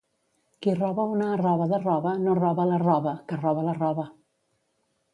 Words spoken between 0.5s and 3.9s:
Qui roba una arrova de roba no roba l'arrova, que roba la